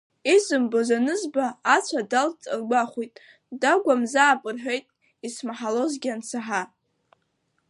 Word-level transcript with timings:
Изымбоз 0.33 0.89
анызба, 0.97 1.45
ацәа 1.75 2.01
далҵт 2.11 2.41
ргәахәит, 2.59 3.11
ддагәамзаап 3.51 4.41
рҳәеит, 4.55 4.85
исмаҳалозгьы 5.25 6.09
ансаҳа. 6.15 6.63